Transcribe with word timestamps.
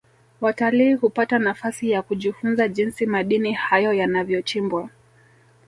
watalii 0.41 0.93
hupata 0.93 1.39
nafasi 1.39 1.89
ya 1.91 2.01
kujifunza 2.01 2.67
jinsi 2.67 3.05
madini 3.05 3.53
hayo 3.53 3.93
yanavyochimbwa 3.93 4.89